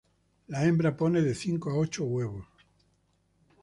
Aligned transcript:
La 0.53 0.63
hembra 0.67 0.93
pone 1.03 1.21
de 1.21 1.35
cinco 1.35 1.69
a 1.69 1.75
ocho 1.77 2.05
huevos. 2.05 2.47